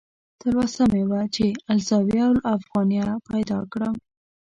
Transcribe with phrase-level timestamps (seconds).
[0.41, 3.95] تلوسه مې وه چې "الزاویة الافغانیه" پیدا کړم.